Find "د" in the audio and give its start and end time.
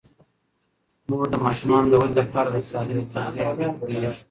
1.33-1.35, 1.91-1.93, 2.53-2.57